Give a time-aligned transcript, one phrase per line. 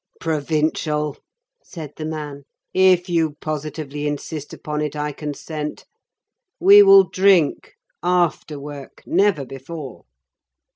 [0.19, 1.15] "Provincial,"
[1.63, 2.41] said the man,
[2.73, 5.85] "if you positively insist upon it, I consent.
[6.59, 7.75] We will drink.
[8.01, 10.05] After work, never before."